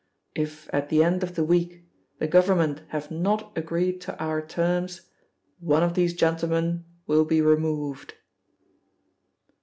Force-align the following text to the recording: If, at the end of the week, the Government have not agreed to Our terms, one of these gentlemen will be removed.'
If, 0.33 0.67
at 0.73 0.89
the 0.89 1.03
end 1.03 1.21
of 1.21 1.35
the 1.35 1.43
week, 1.43 1.83
the 2.17 2.25
Government 2.27 2.81
have 2.87 3.11
not 3.11 3.55
agreed 3.55 4.01
to 4.01 4.17
Our 4.19 4.41
terms, 4.43 5.01
one 5.59 5.83
of 5.83 5.93
these 5.93 6.15
gentlemen 6.15 6.85
will 7.05 7.23
be 7.23 7.39
removed.' 7.39 8.15